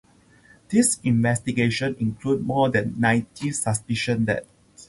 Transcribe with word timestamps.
The 0.69 0.83
investigation 1.03 1.95
included 1.99 2.43
more 2.43 2.71
than 2.71 2.99
ninety 2.99 3.51
suspicious 3.51 4.17
deaths. 4.17 4.47